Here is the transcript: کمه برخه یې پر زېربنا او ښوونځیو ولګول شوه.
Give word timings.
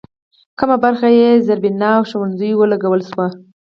کمه 0.59 0.75
برخه 0.85 1.07
یې 1.19 1.29
پر 1.35 1.41
زېربنا 1.47 1.89
او 1.97 2.03
ښوونځیو 2.09 2.59
ولګول 2.59 3.01
شوه. 3.09 3.27